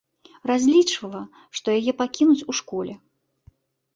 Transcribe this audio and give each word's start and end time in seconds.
Разлічвала, 0.51 1.19
што 1.59 1.67
яе 1.81 1.93
пакінуць 2.01 2.45
у 2.53 2.55
школе. 2.61 2.93